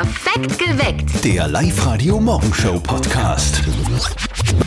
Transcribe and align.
Perfekt 0.00 0.58
geweckt. 0.58 1.24
Der 1.26 1.46
Live-Radio-Morgenshow-Podcast. 1.46 3.60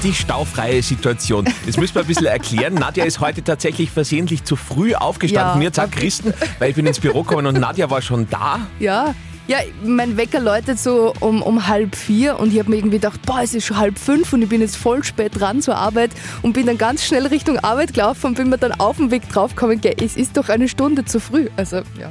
Die 0.04 0.14
staufreie 0.14 0.84
Situation. 0.84 1.46
Das 1.66 1.78
müssen 1.78 1.96
wir 1.96 2.04
ein 2.04 2.08
bisschen 2.08 2.28
erklären. 2.28 2.76
Nadja 2.76 3.04
ist 3.04 3.20
heute 3.20 3.44
tatsächlich 3.44 3.90
versehentlich 3.90 4.44
zu 4.44 4.56
früh 4.56 4.94
aufgestanden. 4.94 5.54
Ja, 5.54 5.60
Mir 5.70 5.74
sagt 5.74 5.94
Christen, 5.94 6.36
weil 6.60 6.70
ich 6.70 6.76
bin 6.76 6.86
ins 6.86 7.00
Büro 7.00 7.24
gekommen 7.24 7.48
und 7.48 7.60
Nadja 7.60 7.90
war 7.90 8.04
schon 8.04 8.30
da. 8.30 8.60
Ja. 8.78 9.16
Ja, 9.48 9.58
mein 9.84 10.18
Wecker 10.18 10.40
läutet 10.40 10.78
so 10.78 11.16
um, 11.20 11.42
um 11.42 11.68
halb 11.68 11.96
vier 11.96 12.40
und 12.40 12.54
ich 12.54 12.60
habe 12.60 12.70
mir 12.70 12.76
irgendwie 12.76 12.98
gedacht, 12.98 13.20
boah, 13.26 13.40
es 13.42 13.56
ist 13.56 13.66
schon 13.66 13.78
halb 13.78 13.98
fünf 13.98 14.34
und 14.34 14.44
ich 14.44 14.50
bin 14.50 14.62
jetzt 14.62 14.78
voll 14.78 15.04
spät 15.04 15.40
dran 15.40 15.64
zur 15.64 15.78
Arbeit 15.78 16.12
und 16.44 16.54
bin 16.54 16.68
dann 16.68 16.78
ganz 16.78 17.04
schnell 17.04 17.26
Richtung 17.26 17.58
Arbeit 17.58 17.96
gelaufen 17.96 18.28
und 18.28 18.36
bin 18.36 18.50
mir 18.50 18.60
dann 18.60 18.74
auf 18.74 18.98
dem 18.98 19.10
Weg 19.10 19.28
draufgekommen, 19.30 19.82
es 20.00 20.16
ist 20.16 20.38
doch 20.38 20.50
eine 20.50 20.70
Stunde 20.70 21.06
zu 21.06 21.20
früh. 21.20 21.48
Also, 21.58 21.78
ja. 22.00 22.10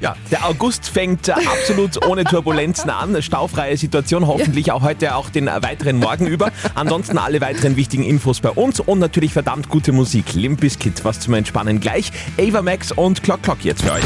Ja, 0.00 0.14
der 0.30 0.46
August 0.46 0.88
fängt 0.88 1.28
absolut 1.28 2.06
ohne 2.06 2.22
Turbulenzen 2.24 2.88
an. 2.88 3.20
Staufreie 3.20 3.76
Situation, 3.76 4.26
hoffentlich 4.28 4.70
auch 4.70 4.82
heute 4.82 5.16
auch 5.16 5.28
den 5.28 5.46
weiteren 5.46 5.98
Morgen 5.98 6.26
über. 6.26 6.52
Ansonsten 6.76 7.18
alle 7.18 7.40
weiteren 7.40 7.76
wichtigen 7.76 8.04
Infos 8.04 8.40
bei 8.40 8.50
uns 8.50 8.78
und 8.78 9.00
natürlich 9.00 9.32
verdammt 9.32 9.68
gute 9.68 9.90
Musik. 9.90 10.34
Limp 10.34 10.60
Bizkit, 10.60 11.04
was 11.04 11.18
zum 11.18 11.34
Entspannen 11.34 11.80
gleich. 11.80 12.12
Ava 12.38 12.62
Max 12.62 12.92
und 12.92 13.24
Clock 13.24 13.42
Clock 13.42 13.64
jetzt 13.64 13.82
für 13.82 13.92
euch. 13.92 14.04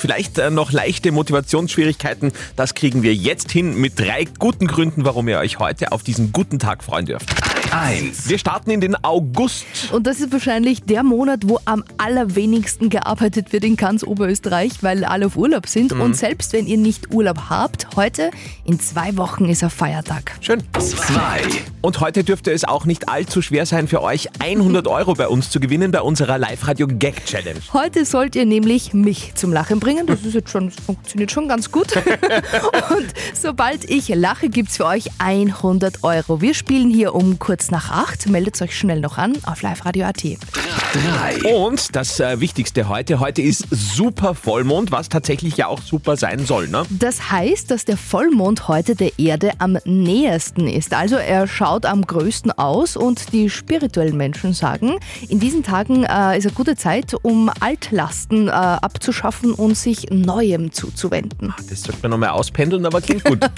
Vielleicht 0.00 0.38
äh, 0.38 0.50
noch 0.50 0.72
leichte 0.72 1.12
Motivationsschwierigkeiten. 1.12 2.32
Das 2.56 2.74
kriegen 2.74 3.02
wir 3.02 3.14
jetzt 3.14 3.50
hin 3.50 3.80
mit 3.80 3.98
drei 3.98 4.26
guten 4.38 4.66
Gründen, 4.66 5.04
warum 5.06 5.28
ihr 5.28 5.38
euch 5.38 5.58
heute 5.58 5.92
auf 5.92 6.02
diesen 6.02 6.32
guten 6.32 6.58
Tag 6.58 6.84
freuen 6.84 7.06
dürft. 7.06 7.30
1. 7.74 8.28
Wir 8.28 8.38
starten 8.38 8.70
in 8.70 8.80
den 8.80 8.94
August. 9.02 9.64
Und 9.92 10.06
das 10.06 10.20
ist 10.20 10.32
wahrscheinlich 10.32 10.84
der 10.84 11.02
Monat, 11.02 11.40
wo 11.46 11.58
am 11.64 11.82
allerwenigsten 11.96 12.88
gearbeitet 12.88 13.52
wird 13.52 13.64
in 13.64 13.76
ganz 13.76 14.04
Oberösterreich, 14.04 14.73
weil 14.82 15.04
alle 15.04 15.26
auf 15.26 15.36
Urlaub 15.36 15.66
sind. 15.66 15.92
Und 15.92 16.16
selbst 16.16 16.52
wenn 16.52 16.66
ihr 16.66 16.78
nicht 16.78 17.12
Urlaub 17.12 17.48
habt, 17.48 17.96
heute 17.96 18.30
in 18.64 18.80
zwei 18.80 19.16
Wochen 19.16 19.48
ist 19.48 19.62
ein 19.62 19.70
Feiertag. 19.70 20.32
Schön. 20.40 20.62
2. 20.78 21.42
Und 21.82 22.00
heute 22.00 22.24
dürfte 22.24 22.50
es 22.50 22.64
auch 22.64 22.86
nicht 22.86 23.08
allzu 23.08 23.42
schwer 23.42 23.66
sein 23.66 23.88
für 23.88 24.02
euch, 24.02 24.28
100 24.38 24.86
Euro 24.86 25.14
bei 25.14 25.28
uns 25.28 25.50
zu 25.50 25.60
gewinnen 25.60 25.90
bei 25.90 26.00
unserer 26.00 26.38
Live-Radio-Gag-Challenge. 26.38 27.60
Heute 27.72 28.04
sollt 28.04 28.36
ihr 28.36 28.46
nämlich 28.46 28.94
mich 28.94 29.34
zum 29.34 29.52
Lachen 29.52 29.80
bringen. 29.80 30.06
Das 30.06 30.22
ist 30.22 30.34
jetzt 30.34 30.50
schon, 30.50 30.70
das 30.70 30.76
funktioniert 30.84 31.30
schon 31.30 31.48
ganz 31.48 31.70
gut. 31.70 31.94
Und 32.96 33.06
sobald 33.34 33.88
ich 33.90 34.08
lache, 34.08 34.48
gibt's 34.48 34.78
für 34.78 34.86
euch 34.86 35.10
100 35.18 36.04
Euro. 36.04 36.40
Wir 36.40 36.54
spielen 36.54 36.90
hier 36.90 37.14
um 37.14 37.38
kurz 37.38 37.70
nach 37.70 37.90
acht. 37.90 38.28
Meldet 38.28 38.60
euch 38.62 38.76
schnell 38.76 39.00
noch 39.00 39.18
an 39.18 39.34
auf 39.44 39.62
liveradio.at. 39.62 40.22
3. 40.22 41.54
Und 41.54 41.94
das 41.96 42.20
äh, 42.20 42.40
Wichtigste 42.40 42.88
heute, 42.88 43.20
heute 43.20 43.42
ist 43.42 43.66
super 43.70 44.34
Vollmond, 44.64 44.92
was 44.92 45.10
tatsächlich 45.10 45.58
ja 45.58 45.66
auch 45.66 45.82
super 45.82 46.16
sein 46.16 46.46
soll, 46.46 46.68
ne? 46.68 46.84
Das 46.88 47.30
heißt, 47.30 47.70
dass 47.70 47.84
der 47.84 47.98
Vollmond 47.98 48.66
heute 48.66 48.94
der 48.94 49.18
Erde 49.18 49.52
am 49.58 49.76
nähersten 49.84 50.66
ist. 50.66 50.94
Also 50.94 51.16
er 51.16 51.46
schaut 51.46 51.84
am 51.84 52.06
größten 52.06 52.50
aus 52.52 52.96
und 52.96 53.32
die 53.32 53.50
spirituellen 53.50 54.16
Menschen 54.16 54.54
sagen, 54.54 54.94
in 55.28 55.38
diesen 55.38 55.62
Tagen 55.62 56.04
äh, 56.04 56.38
ist 56.38 56.46
eine 56.46 56.54
gute 56.54 56.76
Zeit, 56.76 57.14
um 57.22 57.50
Altlasten 57.60 58.48
äh, 58.48 58.52
abzuschaffen 58.52 59.52
und 59.52 59.76
sich 59.76 60.06
Neuem 60.10 60.72
zuzuwenden. 60.72 61.52
Das 61.68 61.82
sollte 61.82 62.00
man 62.02 62.12
nochmal 62.12 62.30
auspendeln, 62.30 62.86
aber 62.86 63.02
klingt 63.02 63.24
gut. 63.24 63.44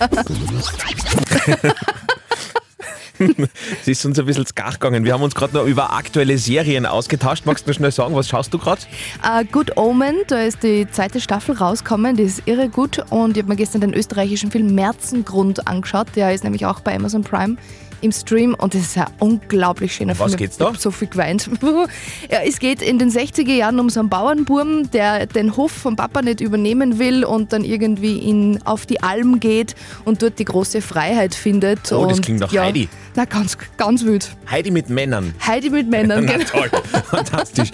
Sie 3.82 3.92
ist 3.92 4.04
uns 4.04 4.18
ein 4.18 4.26
bisschen 4.26 4.46
skach 4.46 4.74
gegangen. 4.74 5.04
Wir 5.04 5.12
haben 5.12 5.22
uns 5.22 5.34
gerade 5.34 5.54
noch 5.54 5.64
über 5.64 5.92
aktuelle 5.92 6.38
Serien 6.38 6.86
ausgetauscht. 6.86 7.46
Magst 7.46 7.66
du 7.66 7.70
noch 7.70 7.76
schnell 7.76 7.90
sagen, 7.90 8.14
was 8.14 8.28
schaust 8.28 8.52
du 8.52 8.58
gerade? 8.58 8.82
Äh, 9.22 9.44
Good 9.44 9.76
Omen, 9.76 10.16
da 10.28 10.42
ist 10.42 10.62
die 10.62 10.86
zweite 10.90 11.20
Staffel 11.20 11.56
rausgekommen, 11.56 12.16
die 12.16 12.24
ist 12.24 12.42
irre 12.46 12.68
gut 12.68 13.04
und 13.10 13.36
ich 13.36 13.42
habe 13.42 13.50
mir 13.50 13.56
gestern 13.56 13.80
den 13.80 13.94
österreichischen 13.94 14.50
Film 14.50 14.74
Merzengrund 14.74 15.66
angeschaut, 15.66 16.08
der 16.16 16.34
ist 16.34 16.44
nämlich 16.44 16.66
auch 16.66 16.80
bei 16.80 16.94
Amazon 16.94 17.22
Prime 17.22 17.56
im 18.00 18.12
Stream 18.12 18.54
und 18.54 18.74
das 18.74 18.82
ist 18.82 18.98
ein 18.98 19.06
unglaublich 19.18 19.94
schöner 19.94 20.18
was 20.18 20.32
Film. 20.32 20.38
geht's 20.38 20.56
da? 20.56 20.66
Ich 20.66 20.74
hab 20.74 20.80
so 20.80 20.90
viel 20.90 21.08
geweint. 21.08 21.48
ja, 22.30 22.40
es 22.46 22.58
geht 22.58 22.82
in 22.82 22.98
den 22.98 23.10
60er 23.10 23.52
Jahren 23.52 23.80
um 23.80 23.90
so 23.90 24.00
einen 24.00 24.08
Bauernburm, 24.08 24.90
der 24.90 25.26
den 25.26 25.56
Hof 25.56 25.72
vom 25.72 25.96
Papa 25.96 26.22
nicht 26.22 26.40
übernehmen 26.40 26.98
will 26.98 27.24
und 27.24 27.52
dann 27.52 27.64
irgendwie 27.64 28.18
in, 28.18 28.60
auf 28.64 28.86
die 28.86 29.02
Alm 29.02 29.40
geht 29.40 29.74
und 30.04 30.22
dort 30.22 30.38
die 30.38 30.44
große 30.44 30.80
Freiheit 30.80 31.34
findet. 31.34 31.92
Oh, 31.92 32.06
das 32.06 32.18
und, 32.18 32.24
klingt 32.24 32.40
nach 32.40 32.52
ja, 32.52 32.62
Heidi. 32.62 32.88
Na, 33.14 33.24
ganz, 33.24 33.56
ganz 33.76 34.04
wild. 34.04 34.30
Heidi 34.50 34.70
mit 34.70 34.90
Männern. 34.90 35.34
Heidi 35.46 35.70
mit 35.70 35.88
Männern, 35.88 36.24
Na 36.26 36.36
genau. 36.36 36.44
toll, 36.44 36.70
fantastisch. 37.08 37.70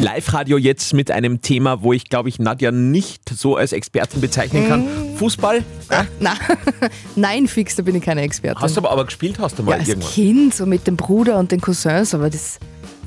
Live-Radio 0.00 0.58
jetzt 0.58 0.94
mit 0.94 1.10
einem 1.10 1.40
Thema, 1.42 1.82
wo 1.82 1.92
ich 1.92 2.08
glaube 2.08 2.28
ich 2.28 2.38
Nadja 2.38 2.72
nicht 2.72 3.28
so 3.28 3.56
als 3.56 3.72
Expertin 3.72 4.20
bezeichnen 4.20 4.68
kann. 4.68 4.86
Fußball? 5.16 5.62
Ja? 5.90 6.06
Na, 6.20 6.34
nein, 7.16 7.46
fix, 7.46 7.76
da 7.76 7.82
bin 7.82 7.94
ich 7.94 8.02
keine 8.02 8.22
Expertin. 8.22 8.60
Hast 8.60 8.76
du 8.76 8.80
aber, 8.80 8.90
aber 8.90 9.04
gespielt, 9.04 9.38
hast 9.38 9.58
du 9.58 9.62
ja, 9.62 9.70
mal 9.70 9.78
als 9.78 9.88
irgendwann. 9.88 10.10
Kind, 10.10 10.54
so 10.54 10.66
mit 10.66 10.86
dem 10.86 10.96
Bruder 10.96 11.38
und 11.38 11.52
den 11.52 11.60
Cousins, 11.60 12.14
aber 12.14 12.30
das. 12.30 12.58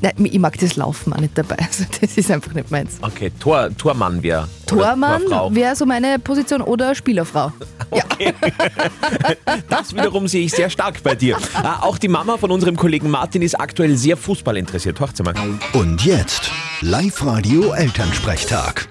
Nein, 0.02 0.14
ich 0.24 0.40
mag 0.40 0.58
das 0.58 0.78
Laufen 0.78 1.12
auch 1.12 1.20
nicht 1.20 1.38
dabei. 1.38 1.58
Also 1.68 1.84
das 2.00 2.16
ist 2.18 2.32
einfach 2.32 2.54
nicht 2.54 2.72
meins. 2.72 3.00
Okay, 3.02 3.32
Tor, 3.38 3.70
Tormann 3.78 4.24
wäre. 4.24 4.48
Tormann 4.66 5.24
wäre 5.54 5.76
so 5.76 5.86
meine 5.86 6.20
Position 6.20 6.62
oder 6.62 6.96
Spielerfrau. 6.96 7.52
Ja. 7.92 8.04
Das 9.68 9.96
wiederum 9.96 10.28
sehe 10.28 10.46
ich 10.46 10.52
sehr 10.52 10.70
stark 10.70 11.02
bei 11.02 11.16
dir. 11.16 11.38
Ah, 11.56 11.80
auch 11.82 11.98
die 11.98 12.08
Mama 12.08 12.38
von 12.38 12.52
unserem 12.52 12.76
Kollegen 12.76 13.10
Martin 13.10 13.42
ist 13.42 13.60
aktuell 13.60 13.98
sehr 13.98 14.16
Fußball 14.16 14.58
interessiert. 14.58 15.00
Hört 15.00 15.18
sie 15.18 15.24
mal. 15.24 15.34
Und 15.74 16.06
jetzt 16.06 16.52
Live-Radio 16.82 17.72
Elternsprechtag. 17.74 18.88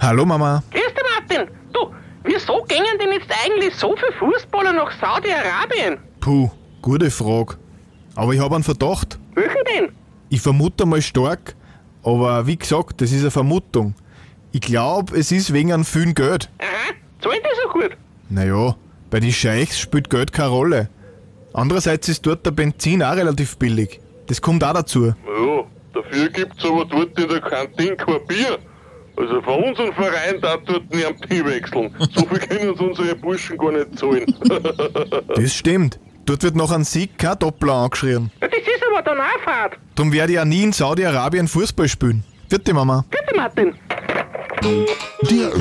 Hallo 0.00 0.26
Mama. 0.26 0.62
Grüß 0.70 0.82
dich, 0.82 1.04
Martin. 1.14 1.54
Du, 1.72 1.94
wieso 2.24 2.62
gingen 2.64 2.98
denn 3.00 3.12
jetzt 3.12 3.30
eigentlich 3.44 3.74
so 3.74 3.94
viele 3.96 4.12
Fußballer 4.12 4.72
nach 4.72 4.92
Saudi-Arabien? 5.00 5.98
Puh, 6.20 6.50
gute 6.82 7.10
Frage. 7.10 7.56
Aber 8.14 8.32
ich 8.32 8.40
habe 8.40 8.54
einen 8.54 8.64
Verdacht. 8.64 9.18
Welchen 9.34 9.64
denn? 9.74 9.92
Ich 10.30 10.40
vermute 10.40 10.86
mal 10.86 11.02
stark, 11.02 11.54
aber 12.02 12.46
wie 12.46 12.56
gesagt, 12.56 13.00
das 13.00 13.12
ist 13.12 13.20
eine 13.20 13.30
Vermutung. 13.30 13.94
Ich 14.52 14.60
glaube, 14.60 15.16
es 15.18 15.32
ist 15.32 15.52
wegen 15.52 15.72
einem 15.72 15.84
vielen 15.84 16.14
Geld. 16.14 16.48
Aha, 16.58 16.94
zahlen 17.20 17.40
die 17.42 17.62
so 17.62 17.68
gut? 17.70 17.96
Naja, 18.30 18.76
bei 19.10 19.20
den 19.20 19.32
Scheichs 19.32 19.78
spielt 19.78 20.10
Geld 20.10 20.32
keine 20.32 20.48
Rolle. 20.48 20.88
Andererseits 21.52 22.08
ist 22.08 22.24
dort 22.26 22.46
der 22.46 22.50
Benzin 22.52 23.02
auch 23.02 23.16
relativ 23.16 23.56
billig. 23.58 24.00
Das 24.26 24.40
kommt 24.40 24.64
auch 24.64 24.72
dazu. 24.72 25.06
Ja, 25.06 25.64
dafür 25.92 26.28
gibt's 26.30 26.64
aber 26.64 26.84
dort 26.84 27.18
in 27.18 27.28
der 27.28 27.40
Kantine 27.40 27.96
kein 27.96 28.26
Bier. 28.26 28.58
Also 29.16 29.40
von 29.42 29.62
unserem 29.64 29.92
Verein 29.94 30.40
da 30.40 30.56
dort 30.56 30.92
nie 30.92 31.04
am 31.04 31.14
Bier 31.28 31.44
wechseln. 31.44 31.94
So 32.14 32.26
viel 32.26 32.38
können 32.38 32.70
uns 32.70 32.80
unsere 32.80 33.14
Burschen 33.14 33.56
gar 33.56 33.72
nicht 33.72 33.98
zahlen. 33.98 34.26
Das 35.36 35.54
stimmt. 35.54 35.98
Dort 36.26 36.42
wird 36.42 36.56
nach 36.56 36.70
einem 36.70 36.84
Sieg 36.84 37.18
kein 37.18 37.38
Doppler 37.38 37.74
angeschrien. 37.74 38.30
Ja, 38.40 38.48
das 38.48 38.58
ist 38.60 38.82
aber 38.90 39.02
dann 39.02 39.18
auch 39.18 39.40
Fahrt. 39.44 39.76
Darum 39.94 40.12
werde 40.12 40.32
ich 40.32 40.40
auch 40.40 40.44
nie 40.44 40.62
in 40.62 40.72
Saudi-Arabien 40.72 41.48
Fußball 41.48 41.88
spielen. 41.88 42.24
Vierte 42.48 42.72
Mama. 42.72 43.04
Bitte, 43.10 43.36
Martin. 43.36 43.74
Der 45.30 45.52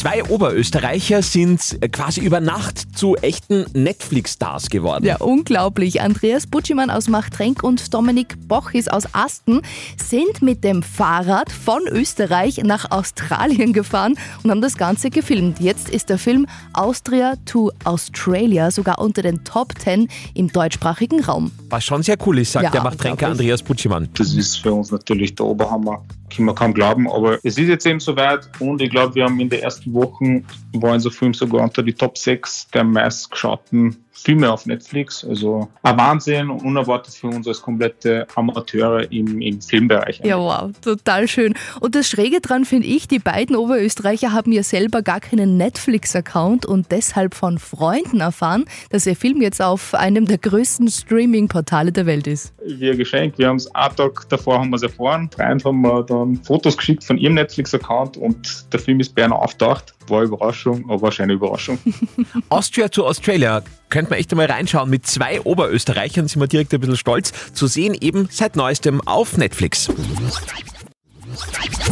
Zwei 0.00 0.24
Oberösterreicher 0.24 1.22
sind 1.22 1.76
äh, 1.82 1.88
quasi 1.90 2.22
über 2.22 2.40
Nacht 2.40 2.96
zu 2.96 3.16
echten 3.16 3.66
Netflix-Stars 3.74 4.70
geworden. 4.70 5.04
Ja, 5.04 5.18
unglaublich. 5.18 6.00
Andreas 6.00 6.46
Butschmann 6.46 6.88
aus 6.88 7.08
Machtrenk 7.08 7.62
und 7.62 7.92
Dominik 7.92 8.48
Bochis 8.48 8.88
aus 8.88 9.04
Asten 9.12 9.60
sind 10.02 10.40
mit 10.40 10.64
dem 10.64 10.82
Fahrrad 10.82 11.52
von 11.52 11.82
Österreich 11.86 12.62
nach 12.64 12.90
Australien 12.90 13.74
gefahren 13.74 14.14
und 14.42 14.50
haben 14.50 14.62
das 14.62 14.78
Ganze 14.78 15.10
gefilmt. 15.10 15.60
Jetzt 15.60 15.90
ist 15.90 16.08
der 16.08 16.16
Film 16.16 16.46
Austria 16.72 17.34
to 17.44 17.70
Australia 17.84 18.70
sogar 18.70 19.00
unter 19.00 19.20
den 19.20 19.44
Top 19.44 19.78
10 19.78 20.08
im 20.32 20.48
deutschsprachigen 20.48 21.22
Raum. 21.22 21.50
Was 21.68 21.84
schon 21.84 22.02
sehr 22.02 22.16
cool 22.26 22.38
ist, 22.38 22.52
sagt 22.52 22.64
Ja, 22.64 22.70
der 22.70 22.84
Machtrenker. 22.84 23.26
Andreas 23.26 23.62
Butschemann. 23.62 24.08
Das 24.16 24.32
ist 24.32 24.56
für 24.56 24.72
uns 24.72 24.90
natürlich 24.90 25.34
der 25.34 25.44
Oberhammer. 25.44 26.02
Kann 26.34 26.44
man 26.44 26.54
kaum 26.54 26.72
glauben, 26.72 27.10
aber 27.10 27.38
es 27.42 27.58
ist 27.58 27.68
jetzt 27.68 27.86
eben 27.86 28.00
soweit 28.00 28.48
und 28.60 28.80
ich 28.80 28.90
glaube, 28.90 29.14
wir 29.14 29.24
haben 29.24 29.38
in 29.40 29.48
den 29.48 29.60
ersten 29.60 29.92
Wochen 29.92 30.46
war 30.72 30.92
unser 30.94 31.10
Film 31.10 31.34
sogar 31.34 31.62
unter 31.62 31.82
die 31.82 31.94
Top 31.94 32.16
6 32.16 32.68
der 32.68 32.84
meistgeschauten 32.84 33.96
Filme 34.22 34.52
auf 34.52 34.66
Netflix. 34.66 35.24
Also 35.24 35.68
ein 35.82 35.96
Wahnsinn 35.96 36.50
und 36.50 36.62
unerwartet 36.62 37.14
für 37.14 37.28
uns 37.28 37.48
als 37.48 37.62
komplette 37.62 38.26
Amateure 38.34 39.10
im, 39.10 39.40
im 39.40 39.60
Filmbereich. 39.60 40.20
Ja, 40.24 40.38
wow, 40.38 40.70
total 40.82 41.26
schön. 41.26 41.54
Und 41.80 41.94
das 41.94 42.08
Schräge 42.08 42.40
dran 42.40 42.64
finde 42.64 42.86
ich, 42.86 43.08
die 43.08 43.18
beiden 43.18 43.56
Oberösterreicher 43.56 44.32
haben 44.32 44.52
ja 44.52 44.62
selber 44.62 45.02
gar 45.02 45.20
keinen 45.20 45.56
Netflix-Account 45.56 46.66
und 46.66 46.90
deshalb 46.90 47.34
von 47.34 47.58
Freunden 47.58 48.20
erfahren, 48.20 48.66
dass 48.90 49.06
ihr 49.06 49.16
Film 49.16 49.40
jetzt 49.40 49.62
auf 49.62 49.94
einem 49.94 50.26
der 50.26 50.38
größten 50.38 50.88
Streaming-Portale 50.88 51.92
der 51.92 52.06
Welt 52.06 52.26
ist. 52.26 52.52
Wie 52.64 52.90
ein 52.90 52.98
Geschenk. 52.98 53.38
Wir 53.38 53.48
haben 53.48 53.56
es 53.56 53.74
einen 53.74 53.96
Tag 53.96 54.28
davor 54.28 54.58
haben 54.58 54.70
wir 54.70 54.76
es 54.76 54.82
erfahren. 54.82 55.30
Freund 55.34 55.64
haben 55.64 55.80
wir 55.80 56.02
dann 56.02 56.36
Fotos 56.36 56.76
geschickt 56.76 57.04
von 57.04 57.16
ihrem 57.16 57.34
Netflix-Account 57.34 58.16
und 58.16 58.72
der 58.72 58.80
Film 58.80 59.00
ist 59.00 59.14
bei 59.14 59.24
einer 59.24 59.36
auftaucht. 59.36 59.94
War 60.10 60.22
Überraschung, 60.22 60.90
aber 60.90 61.10
eine 61.18 61.32
Überraschung. 61.32 61.78
Austria 62.48 62.88
to 62.88 63.06
Australia. 63.06 63.62
Könnte 63.88 64.10
man 64.10 64.18
echt 64.20 64.30
einmal 64.32 64.46
reinschauen. 64.46 64.90
Mit 64.90 65.06
zwei 65.06 65.40
Oberösterreichern 65.40 66.28
sind 66.28 66.40
wir 66.40 66.46
direkt 66.46 66.72
ein 66.74 66.80
bisschen 66.80 66.96
stolz. 66.96 67.32
Zu 67.52 67.66
sehen 67.66 67.96
eben 68.00 68.28
seit 68.30 68.56
neuestem 68.56 69.00
auf 69.06 69.36
Netflix. 69.36 69.88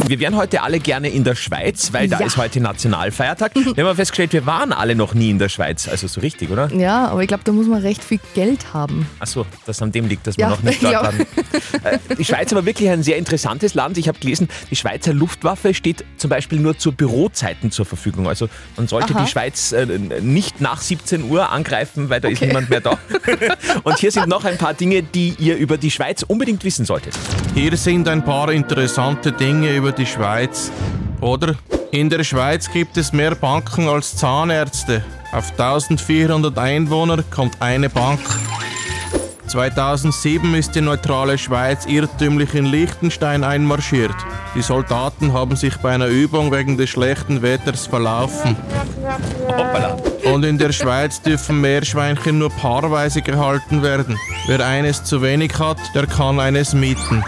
Wir 0.07 0.19
wären 0.19 0.35
heute 0.35 0.61
alle 0.63 0.79
gerne 0.79 1.09
in 1.09 1.23
der 1.23 1.35
Schweiz, 1.35 1.93
weil 1.93 2.07
da 2.07 2.19
Ja. 2.19 2.25
ist 2.25 2.37
heute 2.37 2.59
Nationalfeiertag. 2.59 3.51
Wir 3.55 3.85
haben 3.85 3.95
festgestellt, 3.95 4.33
wir 4.33 4.45
waren 4.45 4.73
alle 4.73 4.95
noch 4.95 5.13
nie 5.13 5.29
in 5.29 5.39
der 5.39 5.49
Schweiz. 5.49 5.87
Also 5.87 6.07
so 6.07 6.19
richtig, 6.21 6.49
oder? 6.49 6.71
Ja, 6.73 7.07
aber 7.07 7.21
ich 7.21 7.27
glaube, 7.27 7.43
da 7.43 7.51
muss 7.51 7.67
man 7.67 7.81
recht 7.81 8.03
viel 8.03 8.19
Geld 8.33 8.73
haben. 8.73 9.07
Achso, 9.19 9.45
das 9.65 9.81
an 9.81 9.91
dem 9.91 10.07
liegt, 10.07 10.25
dass 10.27 10.37
wir 10.37 10.43
Ja, 10.43 10.49
noch 10.49 10.61
nicht 10.63 10.81
dort 10.83 10.93
ja. 10.93 11.03
waren. 11.03 11.19
Äh, 11.83 11.99
Die 12.17 12.25
Schweiz 12.25 12.51
aber 12.51 12.65
wirklich 12.65 12.89
ein 12.89 13.03
sehr 13.03 13.17
interessantes 13.17 13.73
Land. 13.73 13.97
Ich 13.97 14.07
habe 14.07 14.19
gelesen, 14.19 14.47
die 14.71 14.75
Schweizer 14.75 15.13
Luftwaffe 15.13 15.73
steht 15.73 16.03
zum 16.17 16.29
Beispiel 16.29 16.59
nur 16.59 16.77
zu 16.77 16.91
Bürozeiten 16.91 17.71
zur 17.71 17.85
Verfügung. 17.85 18.27
Also 18.27 18.49
man 18.77 18.87
sollte 18.87 19.13
Aha. 19.15 19.23
die 19.23 19.29
Schweiz 19.31 19.71
äh, 19.71 19.85
nicht 20.21 20.61
nach 20.61 20.81
17 20.81 21.29
Uhr 21.29 21.49
angreifen, 21.51 22.09
weil 22.09 22.19
da 22.21 22.27
ist 22.27 22.37
Okay. 22.39 22.47
niemand 22.47 22.69
mehr 22.69 22.79
da. 22.81 22.97
Und 23.83 23.99
hier 23.99 24.11
sind 24.11 24.27
noch 24.27 24.45
ein 24.45 24.57
paar 24.57 24.73
Dinge, 24.73 25.03
die 25.03 25.35
ihr 25.39 25.57
über 25.57 25.77
die 25.77 25.91
Schweiz 25.91 26.23
unbedingt 26.23 26.63
wissen 26.63 26.85
solltet. 26.85 27.13
Hier 27.53 27.75
sind 27.75 28.07
ein 28.07 28.23
paar 28.23 28.51
interessante 28.51 29.28
Dinge 29.31 29.75
über 29.75 29.91
die 29.91 30.05
Schweiz. 30.05 30.71
Oder? 31.21 31.55
In 31.91 32.09
der 32.09 32.23
Schweiz 32.23 32.71
gibt 32.71 32.97
es 32.97 33.13
mehr 33.13 33.35
Banken 33.35 33.87
als 33.87 34.15
Zahnärzte. 34.15 35.03
Auf 35.31 35.51
1400 35.51 36.57
Einwohner 36.57 37.23
kommt 37.29 37.61
eine 37.61 37.89
Bank. 37.89 38.19
2007 39.47 40.53
ist 40.53 40.75
die 40.75 40.81
neutrale 40.81 41.37
Schweiz 41.37 41.87
irrtümlich 41.87 42.53
in 42.53 42.65
Liechtenstein 42.65 43.43
einmarschiert. 43.43 44.13
Die 44.53 44.61
Soldaten 44.61 45.33
haben 45.33 45.55
sich 45.55 45.75
bei 45.77 45.91
einer 45.91 46.05
Übung 46.05 46.51
wegen 46.51 46.77
des 46.77 46.91
schlechten 46.91 47.41
Wetters 47.41 47.87
verlaufen. 47.87 48.55
Hoppala. 49.47 49.97
Und 50.31 50.43
in 50.43 50.59
der 50.59 50.71
Schweiz 50.71 51.21
dürfen 51.21 51.61
Meerschweinchen 51.61 52.37
nur 52.37 52.51
paarweise 52.51 53.23
gehalten 53.23 53.81
werden. 53.81 54.19
Wer 54.45 54.63
eines 54.65 55.03
zu 55.03 55.23
wenig 55.23 55.57
hat, 55.57 55.79
der 55.95 56.05
kann 56.05 56.39
eines 56.39 56.73
mieten. 56.73 57.23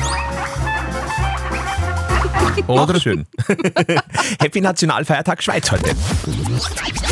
Oder? 2.68 3.00
Schön. 3.00 3.26
Happy 4.40 4.62
Nationalfeiertag 4.62 5.44
Schweiz 5.44 5.72
heute. 5.72 5.96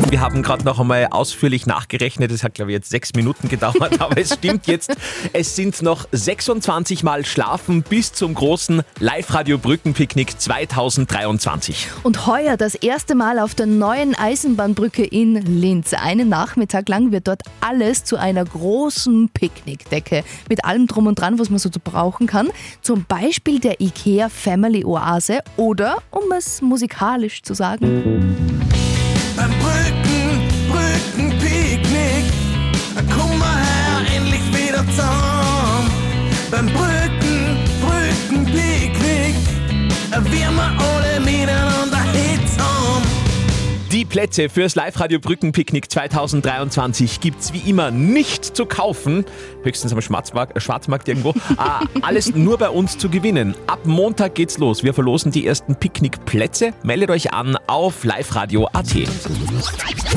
Wir 0.09 0.21
haben 0.21 0.41
gerade 0.43 0.63
noch 0.63 0.79
einmal 0.79 1.07
ausführlich 1.11 1.65
nachgerechnet. 1.65 2.31
Es 2.31 2.43
hat, 2.43 2.53
glaube 2.53 2.71
ich, 2.71 2.75
jetzt 2.75 2.89
sechs 2.89 3.13
Minuten 3.13 3.49
gedauert, 3.49 3.99
aber 3.99 4.17
es 4.17 4.33
stimmt 4.33 4.67
jetzt. 4.67 4.95
Es 5.33 5.55
sind 5.55 5.81
noch 5.81 6.07
26 6.11 7.03
Mal 7.03 7.25
Schlafen 7.25 7.83
bis 7.83 8.13
zum 8.13 8.33
großen 8.33 8.81
Live-Radio-Brückenpicknick 8.99 10.39
2023. 10.39 11.89
Und 12.03 12.27
heuer 12.27 12.57
das 12.57 12.75
erste 12.75 13.15
Mal 13.15 13.39
auf 13.39 13.55
der 13.55 13.65
neuen 13.65 14.15
Eisenbahnbrücke 14.15 15.03
in 15.03 15.35
Linz. 15.35 15.93
Einen 15.93 16.29
Nachmittag 16.29 16.89
lang 16.89 17.11
wird 17.11 17.27
dort 17.27 17.43
alles 17.61 18.03
zu 18.03 18.17
einer 18.17 18.45
großen 18.45 19.29
Picknickdecke 19.29 20.23
mit 20.49 20.65
allem 20.65 20.87
drum 20.87 21.07
und 21.07 21.19
dran, 21.19 21.39
was 21.39 21.49
man 21.49 21.59
so 21.59 21.69
brauchen 21.83 22.27
kann. 22.27 22.49
Zum 22.81 23.05
Beispiel 23.05 23.59
der 23.59 23.81
IKEA 23.81 24.29
Family 24.29 24.85
Oase 24.85 25.38
oder, 25.57 25.97
um 26.11 26.31
es 26.37 26.61
musikalisch 26.61 27.41
zu 27.43 27.53
sagen, 27.53 28.37
Beim 29.35 29.51
Brücken, 29.59 30.47
Brückenpicknick, 30.69 32.25
komm 33.17 33.37
mal 33.39 33.55
her, 33.57 34.15
endlich 34.17 34.41
wieder 34.53 34.85
zusammen. 34.87 35.38
Die 43.99 44.05
Plätze 44.05 44.47
fürs 44.47 44.75
Live-Radio 44.75 45.19
Brückenpicknick 45.19 45.91
2023 45.91 47.19
gibt's 47.19 47.51
wie 47.51 47.69
immer 47.69 47.91
nicht 47.91 48.45
zu 48.55 48.65
kaufen, 48.65 49.25
höchstens 49.63 49.91
am 49.91 49.99
Schwarzmarkt, 49.99 50.55
äh, 50.55 50.61
Schwarzmarkt 50.61 51.09
irgendwo. 51.09 51.33
Ah, 51.57 51.81
alles 52.01 52.33
nur 52.33 52.57
bei 52.57 52.69
uns 52.69 52.97
zu 52.97 53.09
gewinnen. 53.09 53.55
Ab 53.67 53.79
Montag 53.83 54.35
geht's 54.35 54.57
los. 54.57 54.83
Wir 54.83 54.93
verlosen 54.93 55.33
die 55.33 55.45
ersten 55.45 55.75
Picknickplätze. 55.75 56.71
Meldet 56.81 57.09
euch 57.09 57.33
an 57.33 57.57
auf 57.67 58.05
liveradio.at. 58.05 58.95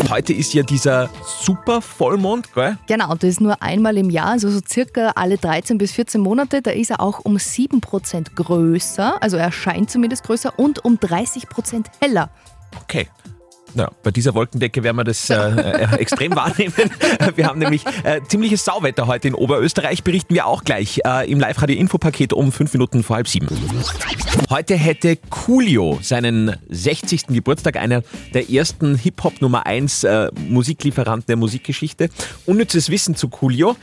Heute 0.08 0.32
ist 0.32 0.54
ja 0.54 0.62
dieser 0.62 1.10
super 1.40 1.82
Vollmond, 1.82 2.54
gell? 2.54 2.78
Genau, 2.86 3.16
das 3.16 3.30
ist 3.30 3.40
nur 3.40 3.60
einmal 3.64 3.98
im 3.98 4.10
Jahr, 4.10 4.28
also 4.28 4.48
so 4.48 4.60
circa 4.64 5.10
alle 5.16 5.38
13 5.38 5.78
bis 5.78 5.90
14 5.90 6.20
Monate. 6.20 6.62
Da 6.62 6.70
ist 6.70 6.92
er 6.92 7.00
auch 7.00 7.18
um 7.24 7.36
7% 7.36 8.36
größer, 8.36 9.20
also 9.20 9.36
er 9.38 9.50
scheint 9.50 9.90
zumindest 9.90 10.22
größer 10.22 10.56
und 10.56 10.84
um 10.84 10.98
30% 10.98 11.86
heller. 12.00 12.30
Okay. 12.80 13.08
Ja, 13.74 13.90
bei 14.02 14.10
dieser 14.10 14.34
Wolkendecke 14.34 14.82
werden 14.82 14.96
wir 14.96 15.04
das 15.04 15.30
äh, 15.30 15.34
äh, 15.34 15.94
extrem 15.98 16.36
wahrnehmen. 16.36 16.74
Wir 17.36 17.46
haben 17.46 17.58
nämlich 17.58 17.84
äh, 18.04 18.20
ziemliches 18.28 18.64
Sauwetter 18.64 19.06
heute 19.06 19.28
in 19.28 19.34
Oberösterreich, 19.34 20.04
berichten 20.04 20.34
wir 20.34 20.46
auch 20.46 20.64
gleich 20.64 21.00
äh, 21.06 21.30
im 21.30 21.40
Live-Radio-Infopaket 21.40 22.32
um 22.32 22.52
fünf 22.52 22.72
Minuten 22.72 23.02
vor 23.02 23.16
halb 23.16 23.28
sieben. 23.28 23.48
Heute 24.50 24.74
hätte 24.76 25.16
Coolio 25.30 25.98
seinen 26.02 26.56
60. 26.68 27.28
Geburtstag, 27.28 27.76
einer 27.76 28.02
der 28.34 28.50
ersten 28.50 28.96
Hip-Hop 28.96 29.40
Nummer 29.40 29.66
1 29.66 30.04
äh, 30.04 30.28
Musiklieferanten 30.48 31.26
der 31.28 31.36
Musikgeschichte. 31.36 32.10
Unnützes 32.46 32.90
Wissen 32.90 33.14
zu 33.14 33.28
Coolio. 33.28 33.76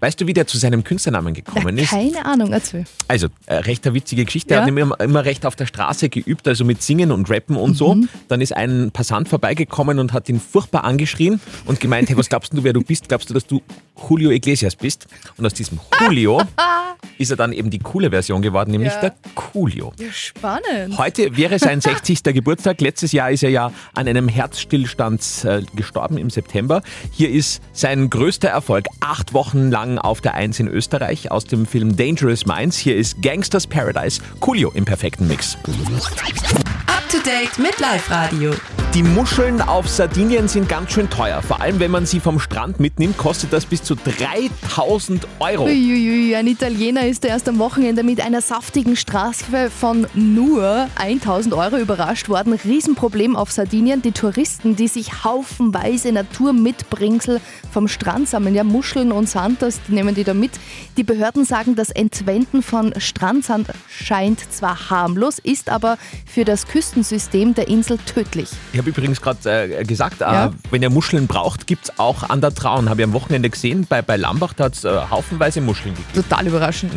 Weißt 0.00 0.20
du, 0.20 0.26
wie 0.26 0.32
der 0.34 0.46
zu 0.46 0.58
seinem 0.58 0.84
Künstlernamen 0.84 1.34
gekommen 1.34 1.76
ist? 1.78 1.90
Keine 1.90 2.24
Ahnung, 2.24 2.52
erzähl. 2.52 2.84
Also, 3.08 3.28
äh, 3.46 3.54
recht 3.56 3.84
eine 3.86 3.94
witzige 3.94 4.24
Geschichte. 4.24 4.54
Ja. 4.54 4.60
Er 4.60 4.62
hat 4.62 4.68
immer, 4.68 4.98
immer 5.00 5.24
recht 5.24 5.44
auf 5.44 5.56
der 5.56 5.66
Straße 5.66 6.08
geübt, 6.08 6.46
also 6.46 6.64
mit 6.64 6.82
Singen 6.82 7.10
und 7.10 7.28
Rappen 7.30 7.56
und 7.56 7.74
so. 7.74 7.96
Dann 8.28 8.40
ist 8.40 8.52
ein 8.54 8.90
Passant 8.92 9.28
vorbeigekommen 9.28 9.98
und 9.98 10.12
hat 10.12 10.28
ihn 10.28 10.40
furchtbar 10.40 10.84
angeschrien 10.84 11.40
und 11.66 11.80
gemeint, 11.80 12.08
hey, 12.10 12.16
was 12.16 12.28
glaubst 12.28 12.52
du, 12.52 12.62
wer 12.64 12.72
du 12.72 12.82
bist? 12.82 13.08
Glaubst 13.08 13.28
du, 13.30 13.34
dass 13.34 13.46
du 13.46 13.60
Julio 14.08 14.30
Iglesias 14.30 14.76
bist? 14.76 15.06
Und 15.36 15.44
aus 15.46 15.54
diesem 15.54 15.80
Julio 16.00 16.40
ist 17.18 17.30
er 17.30 17.36
dann 17.36 17.52
eben 17.52 17.70
die 17.70 17.78
coole 17.80 18.10
Version 18.10 18.40
geworden, 18.42 18.70
nämlich 18.70 18.92
Ja. 18.92 19.00
der 19.00 19.14
Coolio. 19.34 19.92
Ja, 19.98 20.12
spannend. 20.12 20.96
Heute 20.98 21.36
wäre 21.36 21.58
sein 21.58 21.80
60. 21.82 22.22
Geburtstag. 22.22 22.80
Letztes 22.80 23.10
Jahr 23.12 23.30
ist 23.32 23.42
er 23.42 23.50
ja 23.50 23.72
an 23.94 24.06
einem 24.06 24.28
Herzstillstand 24.28 25.44
äh, 25.44 25.62
gestorben 25.74 26.18
im 26.18 26.30
September. 26.30 26.82
Hier 27.10 27.30
ist 27.30 27.60
sein 27.72 28.08
größter 28.10 28.48
Erfolg. 28.48 28.86
Acht 29.00 29.32
Wochen 29.32 29.70
lang 29.70 29.87
auf 29.96 30.20
der 30.20 30.34
Eins 30.34 30.58
in 30.58 30.68
Österreich 30.68 31.30
aus 31.30 31.44
dem 31.44 31.64
Film 31.64 31.96
Dangerous 31.96 32.44
Minds. 32.44 32.76
Hier 32.76 32.96
ist 32.96 33.22
Gangsters 33.22 33.66
Paradise. 33.66 34.20
Coolio 34.40 34.72
im 34.74 34.84
perfekten 34.84 35.28
Mix. 35.28 35.56
Up 36.86 37.08
to 37.08 37.18
date 37.24 37.56
mit 37.58 37.78
Live 37.78 38.10
Radio. 38.10 38.52
Die 38.94 39.02
Muscheln 39.02 39.60
auf 39.60 39.86
Sardinien 39.86 40.48
sind 40.48 40.66
ganz 40.66 40.92
schön 40.92 41.10
teuer. 41.10 41.42
Vor 41.42 41.60
allem, 41.60 41.78
wenn 41.78 41.90
man 41.90 42.06
sie 42.06 42.20
vom 42.20 42.40
Strand 42.40 42.80
mitnimmt, 42.80 43.18
kostet 43.18 43.52
das 43.52 43.66
bis 43.66 43.82
zu 43.82 43.94
3000 43.94 45.28
Euro. 45.40 45.64
Uiuiui, 45.64 46.34
ein 46.34 46.46
Italiener 46.46 47.06
ist 47.06 47.22
erst 47.26 47.50
am 47.50 47.58
Wochenende 47.58 48.02
mit 48.02 48.22
einer 48.22 48.40
saftigen 48.40 48.96
Strafe 48.96 49.70
von 49.70 50.06
nur 50.14 50.88
1000 50.96 51.52
Euro 51.52 51.76
überrascht 51.76 52.30
worden. 52.30 52.54
Riesenproblem 52.54 53.36
auf 53.36 53.52
Sardinien. 53.52 54.00
Die 54.00 54.12
Touristen, 54.12 54.74
die 54.74 54.88
sich 54.88 55.22
haufenweise 55.22 56.10
Naturmitbringsel 56.10 57.42
vom 57.70 57.88
Strand 57.88 58.26
sammeln, 58.26 58.54
ja 58.54 58.64
Muscheln 58.64 59.12
und 59.12 59.28
Sand, 59.28 59.60
das 59.60 59.80
nehmen 59.88 60.14
die 60.14 60.24
da 60.24 60.32
mit. 60.32 60.52
Die 60.96 61.04
Behörden 61.04 61.44
sagen, 61.44 61.76
das 61.76 61.90
Entwenden 61.90 62.62
von 62.62 62.94
Strandsand 62.98 63.68
scheint 63.86 64.40
zwar 64.50 64.88
harmlos, 64.88 65.38
ist 65.38 65.68
aber 65.68 65.98
für 66.26 66.46
das 66.46 66.66
Küstensystem 66.66 67.54
der 67.54 67.68
Insel 67.68 67.98
tödlich. 67.98 68.48
Ich 68.78 68.80
habe 68.80 68.90
übrigens 68.90 69.20
gerade 69.20 69.74
äh, 69.80 69.82
gesagt, 69.82 70.20
Ja. 70.20 70.46
äh, 70.46 70.50
wenn 70.70 70.82
ihr 70.82 70.90
Muscheln 70.90 71.26
braucht, 71.26 71.66
gibt 71.66 71.86
es 71.86 71.98
auch 71.98 72.22
an 72.30 72.40
der 72.40 72.54
Traun. 72.54 72.88
Habe 72.88 73.00
ich 73.00 73.04
am 73.08 73.12
Wochenende 73.12 73.50
gesehen, 73.50 73.86
bei, 73.88 74.02
bei 74.02 74.16
Lambach, 74.16 74.52
da 74.52 74.66
hat 74.66 74.74
es 74.74 74.84
äh, 74.84 75.00
haufenweise 75.10 75.60
Muscheln 75.60 75.96
gegeben. 75.96 76.12
Total 76.14 76.46
überraschend. 76.46 76.92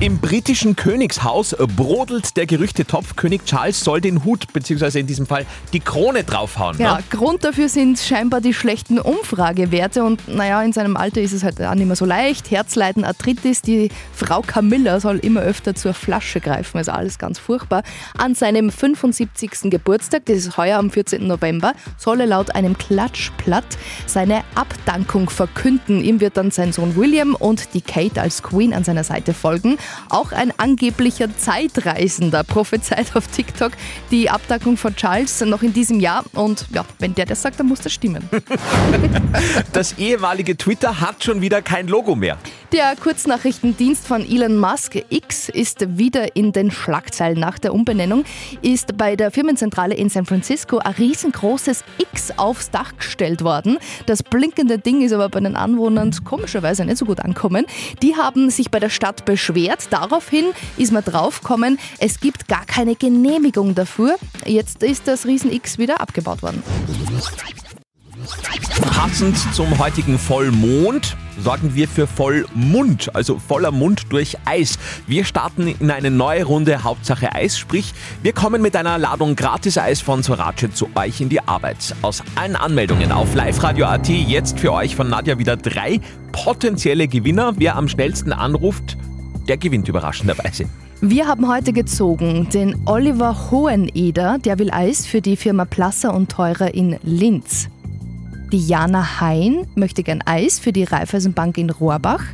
Im 0.00 0.18
britischen 0.18 0.76
Königshaus 0.76 1.54
brodelt 1.76 2.36
der 2.38 2.46
Gerüchtetopf. 2.46 3.16
König 3.16 3.44
Charles 3.44 3.84
soll 3.84 4.00
den 4.00 4.24
Hut, 4.24 4.50
beziehungsweise 4.54 4.98
in 4.98 5.06
diesem 5.06 5.26
Fall 5.26 5.44
die 5.74 5.80
Krone 5.80 6.24
draufhauen. 6.24 6.78
Ja, 6.78 6.96
Ne? 6.96 7.04
Grund 7.10 7.44
dafür 7.44 7.68
sind 7.68 7.98
scheinbar 7.98 8.40
die 8.40 8.54
schlechten 8.54 8.98
Umfragewerte 8.98 10.02
und 10.02 10.26
naja, 10.26 10.62
in 10.62 10.72
seinem 10.72 10.96
Alter 10.96 11.20
ist 11.20 11.32
es 11.32 11.44
halt 11.44 11.60
auch 11.60 11.74
nicht 11.74 11.86
mehr 11.86 11.96
so 11.96 12.06
leicht. 12.06 12.50
Herzleiden, 12.50 13.04
Arthritis, 13.04 13.60
die 13.60 13.90
Frau 14.14 14.40
Camilla 14.40 15.00
soll 15.00 15.18
immer 15.18 15.42
öfter 15.42 15.74
zur 15.74 15.92
Flasche 15.92 16.40
greifen, 16.40 16.78
also 16.78 16.92
alles 16.92 17.18
ganz 17.18 17.38
furchtbar. 17.38 17.82
An 18.16 18.34
seinem 18.34 18.70
75. 18.70 19.70
Geburtstag, 19.70 20.24
das 20.24 20.38
ist 20.38 20.56
heuer 20.56 20.78
am 20.78 20.90
14. 20.90 21.26
November, 21.26 21.74
soll 21.98 22.20
er 22.20 22.26
laut 22.26 22.54
einem 22.54 22.78
Klatschblatt 22.78 23.76
seine 24.06 24.44
Abdankung 24.54 25.28
verkünden. 25.28 26.02
Ihm 26.02 26.20
wird 26.22 26.38
dann 26.38 26.50
sein 26.50 26.72
Sohn 26.72 26.96
William 26.96 27.34
und 27.34 27.74
die 27.74 27.82
Kate 27.82 28.22
als 28.22 28.42
Queen 28.42 28.72
an 28.72 28.84
seiner 28.84 29.04
Seite 29.04 29.34
folgen. 29.40 29.78
Auch 30.08 30.32
ein 30.32 30.52
angeblicher 30.56 31.36
Zeitreisender 31.36 32.44
prophezeit 32.44 33.16
auf 33.16 33.26
TikTok 33.26 33.72
die 34.10 34.30
Abdankung 34.30 34.76
von 34.76 34.94
Charles 34.94 35.40
noch 35.40 35.62
in 35.62 35.72
diesem 35.72 35.98
Jahr. 35.98 36.24
Und 36.34 36.66
ja, 36.72 36.84
wenn 36.98 37.14
der 37.14 37.26
das 37.26 37.42
sagt, 37.42 37.58
dann 37.58 37.66
muss 37.66 37.80
das 37.80 37.92
stimmen. 37.92 38.28
Das 39.72 39.98
ehemalige 39.98 40.56
Twitter 40.56 41.00
hat 41.00 41.22
schon 41.24 41.40
wieder 41.40 41.62
kein 41.62 41.86
Logo 41.86 42.14
mehr. 42.14 42.36
Der 42.72 42.94
Kurznachrichtendienst 42.96 44.06
von 44.06 44.22
Elon 44.24 44.56
Musk 44.56 44.96
X 45.08 45.48
ist 45.48 45.98
wieder 45.98 46.36
in 46.36 46.52
den 46.52 46.70
Schlagzeilen. 46.70 47.38
Nach 47.38 47.58
der 47.58 47.74
Umbenennung 47.74 48.24
ist 48.62 48.96
bei 48.96 49.16
der 49.16 49.30
Firmenzentrale 49.30 49.94
in 49.94 50.08
San 50.08 50.26
Francisco 50.26 50.78
ein 50.78 50.92
riesengroßes 50.92 51.84
X 51.98 52.32
aufs 52.36 52.70
Dach 52.70 52.96
gestellt 52.96 53.42
worden. 53.42 53.78
Das 54.06 54.22
blinkende 54.22 54.78
Ding 54.78 55.02
ist 55.02 55.12
aber 55.12 55.28
bei 55.28 55.40
den 55.40 55.56
Anwohnern 55.56 56.12
komischerweise 56.24 56.84
nicht 56.84 56.98
so 56.98 57.06
gut 57.06 57.20
ankommen. 57.20 57.66
Die 58.02 58.16
haben 58.16 58.50
sich 58.50 58.70
bei 58.70 58.78
der 58.78 58.90
Stadt 58.90 59.24
beschwert. 59.30 59.86
Daraufhin 59.90 60.46
ist 60.76 60.90
man 60.90 61.04
draufgekommen, 61.04 61.78
es 62.00 62.18
gibt 62.18 62.48
gar 62.48 62.66
keine 62.66 62.96
Genehmigung 62.96 63.76
dafür. 63.76 64.16
Jetzt 64.44 64.82
ist 64.82 65.06
das 65.06 65.24
Riesen 65.24 65.52
X 65.52 65.78
wieder 65.78 66.00
abgebaut 66.00 66.42
worden. 66.42 66.64
Passend 68.90 69.36
zum 69.54 69.78
heutigen 69.78 70.18
Vollmond 70.18 71.16
sorgen 71.38 71.74
wir 71.74 71.86
für 71.88 72.06
Vollmund, 72.06 73.14
also 73.14 73.38
voller 73.38 73.70
Mund 73.70 74.06
durch 74.10 74.36
Eis. 74.44 74.78
Wir 75.06 75.24
starten 75.24 75.68
in 75.68 75.90
eine 75.90 76.10
neue 76.10 76.44
Runde 76.44 76.82
Hauptsache 76.82 77.34
Eis, 77.34 77.58
sprich 77.58 77.94
wir 78.22 78.32
kommen 78.32 78.60
mit 78.62 78.76
einer 78.76 78.98
Ladung 78.98 79.36
Gratis-Eis 79.36 80.00
von 80.00 80.22
Sorace 80.22 80.74
zu 80.74 80.88
euch 80.96 81.20
in 81.20 81.28
die 81.28 81.40
Arbeit. 81.40 81.94
Aus 82.02 82.22
allen 82.34 82.56
Anmeldungen 82.56 83.12
auf 83.12 83.34
liveradio.at 83.34 84.08
jetzt 84.08 84.58
für 84.58 84.72
euch 84.72 84.96
von 84.96 85.08
Nadja 85.08 85.38
wieder 85.38 85.56
drei 85.56 86.00
potenzielle 86.32 87.08
Gewinner. 87.08 87.54
Wer 87.56 87.76
am 87.76 87.88
schnellsten 87.88 88.32
anruft, 88.32 88.96
der 89.48 89.56
gewinnt 89.56 89.88
überraschenderweise. 89.88 90.66
Wir 91.00 91.26
haben 91.26 91.48
heute 91.48 91.72
gezogen 91.72 92.48
den 92.50 92.76
Oliver 92.86 93.50
Hoheneder, 93.50 94.38
der 94.38 94.58
will 94.58 94.70
Eis 94.70 95.06
für 95.06 95.22
die 95.22 95.36
Firma 95.36 95.64
Plasser 95.64 96.14
und 96.14 96.30
Teurer 96.30 96.74
in 96.74 96.98
Linz. 97.02 97.68
Die 98.52 98.66
Jana 98.66 99.20
Hein 99.20 99.66
möchte 99.76 100.02
gern 100.02 100.22
Eis 100.26 100.58
für 100.58 100.72
die 100.72 100.84
Raiffeisenbank 100.84 101.56
in 101.56 101.70
Rohrbach. 101.70 102.24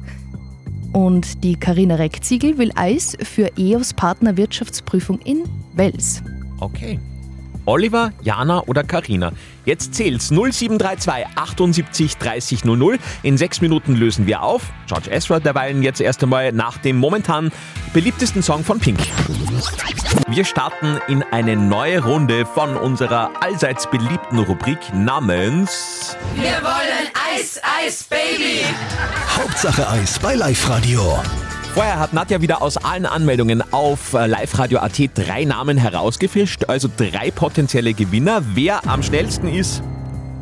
Und 0.93 1.45
die 1.45 1.57
Karina 1.57 1.97
Reckziegel 1.97 2.57
will 2.59 2.73
Eis 2.75 3.17
für 3.23 3.51
EOS 3.59 3.93
Partner 3.93 4.37
Wirtschaftsprüfung 4.37 5.19
in 5.21 5.45
Wels. 5.75 6.23
Okay. 6.59 6.99
Oliver, 7.67 8.13
Jana 8.23 8.63
oder 8.67 8.85
Karina. 8.85 9.33
Jetzt 9.65 9.95
zählt's 9.95 10.31
0732 10.31 11.27
78 11.35 12.17
30 12.17 12.65
00. 12.65 12.99
In 13.23 13.37
sechs 13.37 13.61
Minuten 13.61 13.95
lösen 13.95 14.27
wir 14.27 14.43
auf. 14.43 14.63
George 14.87 15.11
Ezra 15.11 15.41
derweilen 15.41 15.83
jetzt 15.83 16.01
erst 16.01 16.23
einmal 16.23 16.53
nach 16.53 16.79
dem 16.79 16.97
momentan 16.97 17.51
beliebtesten 17.93 18.43
Song 18.43 18.65
von 18.65 18.79
Pink. 18.79 19.01
Wir 20.29 20.45
starten 20.45 20.99
in 21.09 21.23
eine 21.25 21.57
neue 21.57 22.03
Runde 22.03 22.47
von 22.47 22.77
unserer 22.77 23.31
allseits 23.43 23.91
beliebten 23.91 24.39
Rubrik 24.39 24.79
namens 24.95 26.17
Wir 26.35 26.63
wollen 26.63 27.11
Eis, 27.35 27.61
Eis, 27.81 28.05
Baby. 28.05 28.65
Hauptsache 29.37 29.89
Eis 29.89 30.19
bei 30.19 30.35
Live 30.35 30.69
Radio. 30.69 31.19
Vorher 31.77 32.01
hat 32.01 32.15
Nadja 32.15 32.41
wieder 32.41 32.63
aus 32.63 32.79
allen 32.79 33.05
Anmeldungen 33.05 33.63
auf 33.71 34.15
äh, 34.15 34.27
liveradio.at 34.27 34.99
drei 35.15 35.45
Namen 35.45 35.77
herausgefischt, 35.77 36.65
also 36.71 36.89
drei 36.97 37.31
potenzielle 37.31 37.93
Gewinner. 37.93 38.41
Wer 38.55 38.89
am 38.89 39.03
schnellsten 39.03 39.47
ist, 39.47 39.83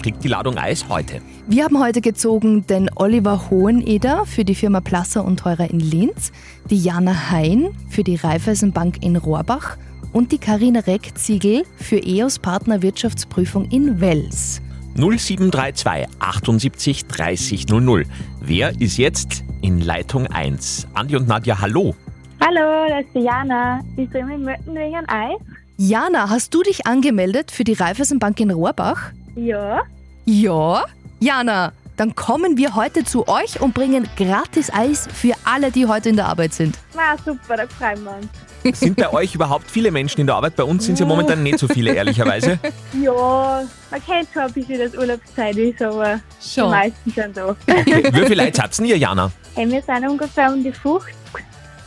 kriegt 0.01 0.23
die 0.23 0.29
Ladung 0.29 0.59
Eis 0.59 0.89
heute. 0.89 1.21
Wir 1.49 1.65
haben 1.65 1.81
heute 1.81 2.03
gezogen 2.03 2.65
den 2.69 2.89
Oliver 2.95 3.51
Hoheneder 3.51 4.27
für 4.27 4.45
die 4.45 4.55
Firma 4.55 4.81
Plasser 4.81 5.25
und 5.25 5.41
Teurer 5.41 5.69
in 5.69 5.81
Linz, 5.81 6.31
die 6.71 6.79
Jana 6.79 7.33
Hein 7.33 7.71
für 7.89 8.05
die 8.05 8.15
Raiffeisenbank 8.15 9.03
in 9.03 9.17
Rohrbach 9.17 9.77
und 10.13 10.31
die 10.31 10.39
Karina 10.39 10.79
Reckziegel 10.79 11.65
für 11.75 11.97
EOS 11.97 12.39
Partner 12.39 12.81
Wirtschaftsprüfung 12.81 13.69
in 13.73 14.01
Wels. 14.01 14.63
0732 14.97 16.09
78 16.19 17.07
30 17.07 17.69
00. 17.69 18.05
Wer 18.41 18.81
ist 18.81 18.97
jetzt 18.97 19.45
in 19.63 19.81
Leitung 19.81 20.27
1? 20.27 20.87
Andi 20.95 21.17
und 21.17 21.29
Nadja, 21.29 21.61
hallo. 21.61 21.95
Hallo, 22.41 22.89
das 22.89 23.05
ist 23.07 23.15
die 23.15 23.21
Jana. 23.21 23.81
Ich 23.97 24.09
mitten 24.11 24.75
wegen 24.75 24.97
ein 24.97 25.09
Eis. 25.09 25.39
Jana, 25.77 26.31
hast 26.31 26.55
du 26.55 26.63
dich 26.63 26.87
angemeldet 26.87 27.51
für 27.51 27.65
die 27.65 27.73
Raiffeisenbank 27.73 28.39
in 28.39 28.51
Rohrbach? 28.51 29.11
Ja. 29.35 29.83
Ja? 30.25 30.85
Jana, 31.21 31.73
dann 31.97 32.15
kommen 32.15 32.57
wir 32.57 32.75
heute 32.75 33.05
zu 33.05 33.27
euch 33.29 33.61
und 33.61 33.75
bringen 33.75 34.09
gratis 34.17 34.73
Eis 34.73 35.09
für 35.13 35.35
alle, 35.45 35.71
die 35.71 35.87
heute 35.87 36.11
in 36.11 36.17
der 36.17 36.27
Arbeit 36.27 36.55
sind. 36.55 36.79
Na 36.95 37.17
super, 37.17 37.57
da 37.57 37.67
freuen 37.67 38.05
wir 38.05 38.17
uns. 38.17 38.29
Sind 38.73 38.97
bei 38.97 39.13
euch 39.13 39.35
überhaupt 39.35 39.71
viele 39.71 39.91
Menschen 39.91 40.21
in 40.23 40.27
der 40.27 40.37
Arbeit? 40.37 40.57
Bei 40.57 40.65
uns 40.65 40.85
sind 40.85 40.95
es 40.95 41.01
ja 41.01 41.07
momentan 41.07 41.43
nicht 41.43 41.59
so 41.59 41.69
viele, 41.69 41.95
ehrlicherweise. 41.95 42.59
Ja, 43.01 43.63
man 43.91 44.05
kennt 44.05 44.29
schon 44.33 44.43
ein 44.43 44.53
bisschen, 44.53 44.79
dass 44.79 44.95
Urlaubszeit 44.97 45.57
ist, 45.57 45.83
aber 45.83 46.21
Schon. 46.41 46.65
die 46.65 46.71
meisten 46.71 47.11
sind 47.11 47.37
da. 47.37 47.47
Okay. 47.51 48.05
Wie 48.13 48.27
viele 48.27 48.45
Leute 48.45 48.63
habt 48.63 48.79
ihr, 48.79 48.97
Jana? 48.97 49.31
Hey, 49.55 49.71
wir 49.71 49.83
sind 49.83 50.09
ungefähr 50.09 50.53
um 50.53 50.63
die 50.63 50.73
50 50.73 51.15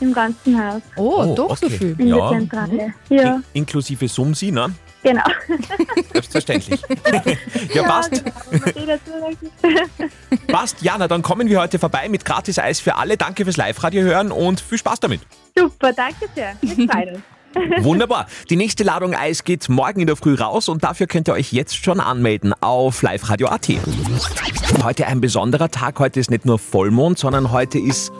im 0.00 0.12
ganzen 0.12 0.56
Haus. 0.64 0.82
Oh, 0.96 1.24
Oh, 1.24 1.34
doch 1.34 1.56
so 1.56 1.66
okay. 1.66 1.78
viel. 1.78 1.96
In 1.98 2.06
Ja. 2.08 2.30
der 2.30 2.38
Zentrale. 2.38 2.94
Ja, 3.08 3.34
In 3.34 3.42
inklusive 3.54 4.06
Sumsi, 4.08 4.52
ne? 4.52 4.72
Genau. 5.02 5.24
Selbstverständlich. 6.12 6.80
ja, 7.74 7.82
passt. 7.82 8.22
genau. 8.22 9.30
Passt. 10.48 10.82
Jana, 10.82 11.08
dann 11.08 11.22
kommen 11.22 11.48
wir 11.48 11.60
heute 11.60 11.78
vorbei 11.78 12.08
mit 12.08 12.24
gratis 12.24 12.58
Eis 12.58 12.80
für 12.80 12.96
alle. 12.96 13.16
Danke 13.16 13.44
fürs 13.44 13.56
Live-Radio 13.56 14.02
hören 14.02 14.32
und 14.32 14.60
viel 14.60 14.78
Spaß 14.78 15.00
damit. 15.00 15.20
Super, 15.56 15.92
danke 15.92 16.28
sehr. 16.34 16.56
Freuen 16.90 17.16
uns. 17.16 17.84
Wunderbar. 17.84 18.26
Die 18.50 18.56
nächste 18.56 18.84
Ladung 18.84 19.14
Eis 19.14 19.42
geht 19.42 19.68
morgen 19.68 20.00
in 20.00 20.06
der 20.06 20.16
Früh 20.16 20.34
raus 20.34 20.68
und 20.68 20.84
dafür 20.84 21.06
könnt 21.06 21.28
ihr 21.28 21.32
euch 21.32 21.52
jetzt 21.52 21.82
schon 21.82 21.98
anmelden 21.98 22.54
auf 22.60 23.02
liveradio.at. 23.02 23.68
Heute 24.84 25.06
ein 25.06 25.20
besonderer 25.20 25.70
Tag. 25.70 25.98
Heute 25.98 26.20
ist 26.20 26.30
nicht 26.30 26.44
nur 26.44 26.58
Vollmond, 26.58 27.18
sondern 27.18 27.50
heute 27.50 27.78
ist 27.78 28.12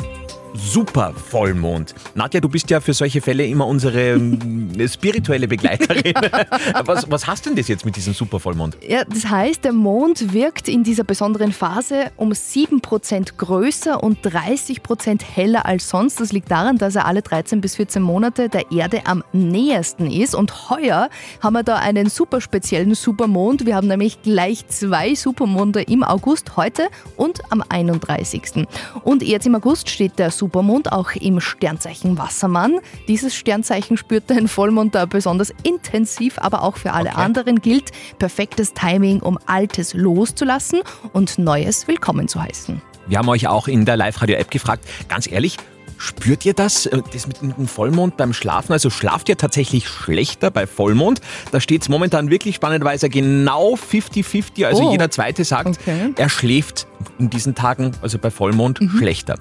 super 0.54 1.12
Vollmond. 1.12 1.94
Nadja, 2.14 2.40
du 2.40 2.48
bist 2.48 2.70
ja 2.70 2.80
für 2.80 2.94
solche 2.94 3.20
Fälle 3.20 3.46
immer 3.46 3.66
unsere 3.66 4.14
ähm, 4.14 4.70
spirituelle 4.88 5.48
Begleiterin. 5.48 6.14
was, 6.84 7.10
was 7.10 7.26
hast 7.26 7.46
denn 7.46 7.56
das 7.56 7.68
jetzt 7.68 7.84
mit 7.84 7.96
diesem 7.96 8.14
super 8.14 8.40
Vollmond? 8.40 8.76
Ja, 8.86 9.04
das 9.04 9.28
heißt, 9.28 9.64
der 9.64 9.72
Mond 9.72 10.32
wirkt 10.32 10.68
in 10.68 10.84
dieser 10.84 11.04
besonderen 11.04 11.52
Phase 11.52 12.10
um 12.16 12.32
7% 12.32 13.36
größer 13.36 14.02
und 14.02 14.20
30% 14.24 15.22
heller 15.22 15.66
als 15.66 15.88
sonst. 15.88 16.20
Das 16.20 16.32
liegt 16.32 16.50
daran, 16.50 16.78
dass 16.78 16.96
er 16.96 17.06
alle 17.06 17.22
13 17.22 17.60
bis 17.60 17.76
14 17.76 18.02
Monate 18.02 18.48
der 18.48 18.70
Erde 18.70 19.02
am 19.06 19.22
nähersten 19.32 20.10
ist. 20.10 20.34
Und 20.34 20.70
heuer 20.70 21.08
haben 21.40 21.52
wir 21.52 21.62
da 21.62 21.76
einen 21.76 22.08
super 22.08 22.40
speziellen 22.40 22.94
Supermond. 22.94 23.66
Wir 23.66 23.76
haben 23.76 23.88
nämlich 23.88 24.22
gleich 24.22 24.66
zwei 24.68 25.14
Supermonde 25.14 25.82
im 25.82 26.02
August, 26.02 26.56
heute 26.56 26.88
und 27.16 27.40
am 27.50 27.62
31. 27.68 28.66
Und 29.04 29.22
jetzt 29.22 29.46
im 29.46 29.54
August 29.54 29.90
steht 29.90 30.18
der 30.18 30.30
Supermond 30.38 30.92
auch 30.92 31.10
im 31.12 31.40
Sternzeichen 31.40 32.16
Wassermann. 32.16 32.78
Dieses 33.08 33.34
Sternzeichen 33.34 33.96
spürt 33.96 34.30
den 34.30 34.46
Vollmond 34.48 34.94
da 34.94 35.04
besonders 35.04 35.52
intensiv, 35.64 36.38
aber 36.38 36.62
auch 36.62 36.76
für 36.76 36.92
alle 36.92 37.10
Okay. 37.10 37.20
anderen 37.20 37.60
gilt 37.60 37.90
perfektes 38.18 38.72
Timing, 38.72 39.20
um 39.20 39.38
Altes 39.46 39.94
loszulassen 39.94 40.80
und 41.12 41.38
Neues 41.38 41.88
willkommen 41.88 42.28
zu 42.28 42.40
heißen. 42.42 42.80
Wir 43.08 43.18
haben 43.18 43.28
euch 43.28 43.48
auch 43.48 43.68
in 43.68 43.84
der 43.84 43.96
Live-Radio-App 43.96 44.50
gefragt, 44.50 44.84
ganz 45.08 45.30
ehrlich, 45.30 45.56
spürt 45.96 46.44
ihr 46.44 46.54
das, 46.54 46.86
äh, 46.86 47.02
das 47.12 47.26
mit 47.26 47.40
dem 47.40 47.66
Vollmond 47.66 48.16
beim 48.16 48.32
Schlafen? 48.32 48.72
Also 48.72 48.90
schlaft 48.90 49.28
ihr 49.28 49.36
tatsächlich 49.36 49.88
schlechter 49.88 50.50
bei 50.52 50.66
Vollmond? 50.68 51.20
Da 51.50 51.60
steht 51.60 51.82
es 51.82 51.88
momentan 51.88 52.30
wirklich 52.30 52.54
spannenderweise 52.54 53.08
genau 53.08 53.74
50-50. 53.74 54.64
Also 54.66 54.84
Oh. 54.88 54.92
jeder 54.92 55.10
Zweite 55.10 55.44
sagt, 55.44 55.78
Okay. 55.80 56.12
er 56.16 56.28
schläft 56.28 56.86
in 57.18 57.30
diesen 57.30 57.56
Tagen, 57.56 57.92
also 58.02 58.18
bei 58.18 58.30
Vollmond, 58.30 58.78
schlechter. 58.98 59.34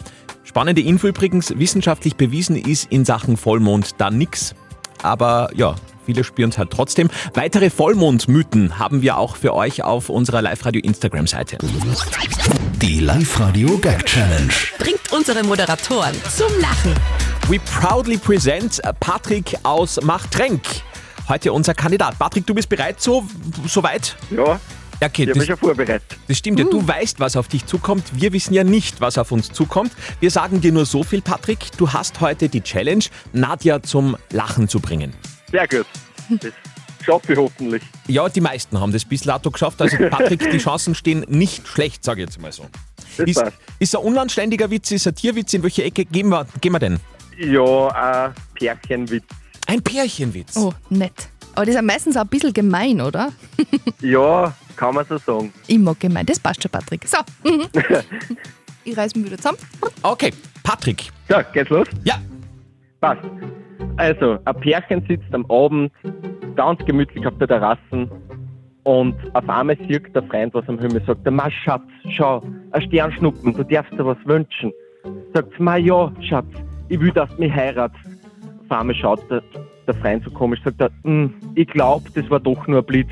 Spannende 0.48 0.82
Info 0.82 1.08
übrigens, 1.08 1.54
wissenschaftlich 1.60 2.16
bewiesen 2.16 2.56
ist 2.56 2.90
in 2.90 3.04
Sachen 3.04 3.36
Vollmond 3.36 3.96
da 3.98 4.10
nix. 4.10 4.56
Aber 5.04 5.50
ja, 5.54 5.76
viele 6.06 6.24
spüren 6.24 6.52
es 6.52 6.58
halt 6.58 6.72
trotzdem. 6.72 7.10
Weitere 7.34 7.70
Vollmondmythen 7.70 8.80
haben 8.80 9.02
wir 9.02 9.18
auch 9.18 9.36
für 9.36 9.54
euch 9.54 9.84
auf 9.84 10.08
unserer 10.08 10.42
Live-Radio-Instagram-Seite. 10.42 11.58
Die 12.82 13.02
Live 13.02 13.38
Radio 13.42 13.78
Gag 13.80 14.06
Challenge. 14.06 14.54
Bringt 14.80 15.12
unsere 15.12 15.44
Moderatoren 15.44 16.16
zum 16.34 16.48
Lachen. 16.62 16.94
We 17.50 17.60
proudly 17.60 18.18
present 18.18 18.80
Patrick 19.02 19.54
aus 19.64 20.02
Machtrenk. 20.02 20.62
Heute 21.28 21.52
unser 21.52 21.74
Kandidat. 21.74 22.18
Patrick, 22.18 22.48
du 22.48 22.54
bist 22.54 22.70
bereit 22.70 23.02
so, 23.02 23.26
so 23.68 23.84
weit? 23.84 24.16
Ja, 24.32 24.62
Okay, 25.00 25.24
ich 25.24 25.30
habe 25.30 25.40
mich 25.40 25.48
das, 25.48 25.60
schon 25.60 25.68
vorbereitet. 25.68 26.18
das 26.28 26.38
stimmt 26.38 26.60
ja. 26.60 26.66
Du 26.66 26.86
weißt, 26.88 27.20
was 27.20 27.36
auf 27.36 27.48
dich 27.48 27.66
zukommt. 27.66 28.04
Wir 28.14 28.34
wissen 28.34 28.54
ja 28.54 28.64
nicht, 28.64 29.00
was 29.00 29.18
auf 29.18 29.32
uns 29.32 29.52
zukommt. 29.52 29.92
Wir 30.20 30.32
sagen 30.32 30.60
dir 30.60 30.72
nur 30.72 30.86
so 30.86 31.04
viel, 31.04 31.22
Patrick. 31.22 31.60
Du 31.78 31.94
hast 31.94 32.20
heute 32.20 32.50
die 32.50 32.62
Challenge, 32.62 33.04
Nadja 33.32 33.82
zum 33.84 34.18
Lachen 34.32 34.68
zu 34.68 34.80
bringen. 34.80 35.14
Sehr 35.52 35.68
gut. 35.68 35.86
Das 36.30 36.52
schaffe 37.06 37.34
ich 37.34 37.38
hoffentlich. 37.38 37.84
Ja, 38.08 38.28
die 38.28 38.42
meisten 38.42 38.80
haben 38.80 38.92
das 38.92 39.06
bis 39.06 39.22
dato 39.22 39.52
geschafft. 39.52 39.80
Also 39.82 39.98
Patrick, 40.10 40.50
die 40.50 40.58
Chancen 40.58 40.96
stehen 40.96 41.26
nicht 41.28 41.68
schlecht, 41.68 42.04
sage 42.04 42.24
ich 42.24 42.30
jetzt 42.30 42.42
mal 42.42 42.52
so. 42.52 42.66
Das 43.18 43.28
Ist, 43.28 43.42
passt. 43.42 43.58
ist 43.80 43.96
ein 43.96 44.02
unanständiger 44.02 44.70
Witz, 44.72 44.92
ist 44.92 45.08
ein 45.08 45.14
Tierwitz? 45.16 45.54
In 45.54 45.62
welche 45.64 45.84
Ecke 45.84 46.06
gehen 46.06 46.30
wir, 46.30 46.48
gehen 46.60 46.72
wir 46.72 46.80
denn? 46.80 47.00
Ja, 47.38 47.88
ein 48.26 48.34
Pärchenwitz. 48.56 49.26
Ein 49.68 49.82
Pärchenwitz. 49.84 50.58
Oh, 50.58 50.74
nett. 50.90 51.30
Aber 51.54 51.66
das 51.66 51.70
ist 51.70 51.76
ja 51.76 51.82
meistens 51.82 52.18
auch 52.18 52.22
ein 52.22 52.28
bisschen 52.28 52.54
gemein, 52.54 53.00
oder? 53.02 53.32
Ja, 54.02 54.56
kann 54.78 54.96
man 54.96 55.06
so 55.06 55.18
sagen. 55.18 55.52
Immer 55.68 55.96
gemein. 55.96 56.26
Das 56.26 56.40
passt 56.40 56.62
schon, 56.62 56.72
Patrick. 56.72 57.06
So. 57.08 57.18
Mhm. 57.44 57.66
ich 58.84 58.96
reiß 58.98 59.16
mich 59.16 59.26
wieder 59.26 59.38
zusammen. 59.38 59.58
Okay, 60.04 60.32
Patrick. 60.64 61.10
So, 61.28 61.36
geht's 61.52 61.70
los? 61.70 61.88
Ja. 62.04 62.16
Passt. 63.02 63.22
Also, 63.98 64.38
ein 64.46 64.60
Pärchen 64.62 65.04
sitzt 65.08 65.34
am 65.34 65.46
Abend 65.50 65.92
ganz 66.56 66.84
gemütlich 66.86 67.26
auf 67.28 67.38
der 67.40 67.48
Terrasse 67.48 68.10
und 68.84 69.16
auf 69.34 69.50
einmal 69.50 69.78
sieht 69.88 70.16
der 70.16 70.24
Freund 70.24 70.54
was 70.54 70.68
am 70.70 70.80
Himmel, 70.80 71.02
sagt 71.06 71.30
Ma 71.30 71.50
Schatz, 71.52 71.84
schau, 72.10 72.42
ein 72.72 72.82
Sternschnuppen, 72.84 73.54
du 73.54 73.64
darfst 73.64 73.92
dir 73.94 74.06
was 74.06 74.18
wünschen. 74.26 74.72
Sagt 75.34 75.52
sie, 75.58 75.64
Ma 75.64 75.78
ja, 75.78 76.12
Schatz, 76.22 76.48
ich 76.90 77.00
will, 77.00 77.12
dass 77.12 77.30
du 77.36 77.42
mich 77.42 77.52
heiratest. 77.54 78.00
Auf 78.70 78.80
einmal 78.80 78.96
schaut 78.96 79.30
der, 79.30 79.42
der 79.88 79.94
Freund 79.96 80.24
so 80.24 80.32
komisch, 80.32 80.60
sagt 80.64 80.80
er, 80.82 80.90
"Hm, 81.04 81.34
ich 81.56 81.68
glaube, 81.68 82.10
das 82.14 82.30
war 82.30 82.40
doch 82.40 82.66
nur 82.68 82.80
ein 82.80 82.86
Blitz. 82.86 83.10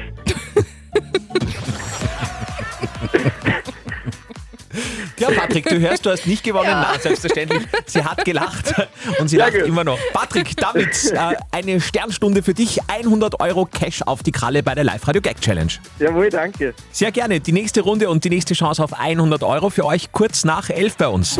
Ja, 5.17 5.29
Patrick, 5.31 5.65
du 5.65 5.79
hörst, 5.79 6.05
du 6.05 6.11
hast 6.11 6.27
nicht 6.27 6.43
gewonnen. 6.43 6.69
Ja. 6.69 6.87
Nein, 6.91 6.99
selbstverständlich. 7.01 7.63
Sie 7.85 8.03
hat 8.03 8.25
gelacht 8.25 8.73
und 9.19 9.27
sie 9.29 9.37
lacht 9.37 9.53
immer 9.53 9.83
noch. 9.83 9.99
Patrick, 10.13 10.55
damit 10.57 11.11
äh, 11.11 11.35
eine 11.51 11.79
Sternstunde 11.79 12.43
für 12.43 12.53
dich. 12.53 12.79
100 12.87 13.39
Euro 13.39 13.65
Cash 13.65 14.01
auf 14.01 14.23
die 14.23 14.31
Kralle 14.31 14.63
bei 14.63 14.75
der 14.75 14.83
Live-Radio 14.83 15.21
Gag 15.21 15.39
Challenge. 15.41 15.71
Jawohl, 15.99 16.29
danke. 16.29 16.73
Sehr 16.91 17.11
gerne. 17.11 17.39
Die 17.39 17.51
nächste 17.51 17.81
Runde 17.81 18.09
und 18.09 18.23
die 18.23 18.29
nächste 18.29 18.53
Chance 18.53 18.83
auf 18.83 18.93
100 18.93 19.43
Euro 19.43 19.69
für 19.69 19.85
euch 19.85 20.11
kurz 20.11 20.43
nach 20.43 20.69
11 20.69 20.97
bei 20.97 21.07
uns. 21.07 21.39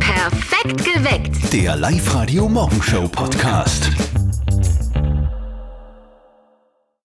Perfekt 0.00 0.84
geweckt. 0.84 1.52
Der 1.52 1.76
Live-Radio 1.76 2.48
Morgenshow 2.48 3.08
Podcast. 3.08 3.90